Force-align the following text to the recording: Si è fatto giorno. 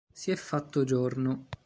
Si 0.11 0.31
è 0.31 0.35
fatto 0.35 0.83
giorno. 0.83 1.45